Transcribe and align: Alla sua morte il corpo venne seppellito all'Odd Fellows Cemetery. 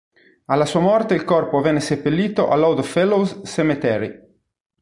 Alla 0.45 0.65
sua 0.65 0.79
morte 0.79 1.13
il 1.13 1.23
corpo 1.23 1.61
venne 1.61 1.79
seppellito 1.79 2.47
all'Odd 2.49 2.81
Fellows 2.81 3.41
Cemetery. 3.43 4.19